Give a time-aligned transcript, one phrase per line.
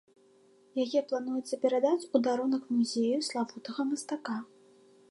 [0.83, 4.37] Яе плануецца перадаць у дарунак музею славутага мастака.